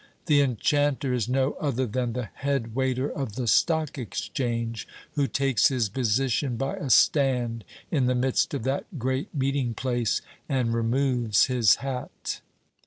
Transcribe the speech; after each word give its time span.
The 0.25 0.41
enchanter 0.41 1.13
is 1.13 1.29
no 1.29 1.53
other 1.61 1.85
than 1.85 2.13
the 2.13 2.29
head 2.33 2.73
waiter 2.73 3.07
of 3.07 3.35
the 3.35 3.45
Stock 3.45 3.99
Exchange, 3.99 4.87
who 5.11 5.27
takes 5.27 5.67
his 5.67 5.89
position 5.89 6.57
by 6.57 6.75
a 6.77 6.89
stand 6.89 7.63
in 7.91 8.07
the 8.07 8.15
midst 8.15 8.55
of 8.55 8.63
that 8.63 8.97
great 8.97 9.31
meeting 9.35 9.75
place, 9.75 10.21
and 10.49 10.73
removes 10.73 11.45
his 11.45 11.75
hat. 11.85 12.41